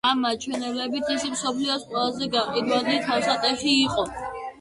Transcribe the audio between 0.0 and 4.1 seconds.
ამ მაჩვენებლით ის მსოფლიოს ყველაზე გაყიდვადი თავსატეხი იყო.